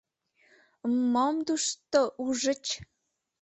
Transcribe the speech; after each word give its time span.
—М-мом 0.91 1.35
туш-то 1.45 2.01
у-ужыч? 2.23 2.65